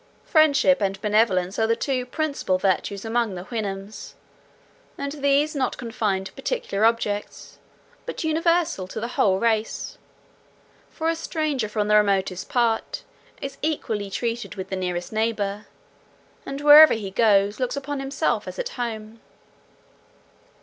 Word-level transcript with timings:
Friendship 0.25 0.81
and 0.81 0.99
benevolence 0.99 1.59
are 1.59 1.67
the 1.67 1.75
two 1.75 2.07
principal 2.07 2.57
virtues 2.57 3.05
among 3.05 3.35
the 3.35 3.43
Houyhnhnms; 3.43 4.13
and 4.97 5.11
these 5.11 5.55
not 5.55 5.77
confined 5.77 6.25
to 6.25 6.33
particular 6.33 6.85
objects, 6.85 7.59
but 8.07 8.23
universal 8.23 8.87
to 8.87 8.99
the 8.99 9.09
whole 9.09 9.37
race; 9.37 9.99
for 10.89 11.07
a 11.07 11.15
stranger 11.15 11.69
from 11.69 11.87
the 11.87 11.95
remotest 11.97 12.49
part 12.49 13.03
is 13.43 13.59
equally 13.61 14.09
treated 14.09 14.55
with 14.55 14.71
the 14.71 14.75
nearest 14.75 15.13
neighbour, 15.13 15.67
and 16.47 16.61
wherever 16.61 16.95
he 16.95 17.11
goes, 17.11 17.59
looks 17.59 17.77
upon 17.77 17.99
himself 17.99 18.47
as 18.47 18.57
at 18.57 18.69
home. 18.69 19.19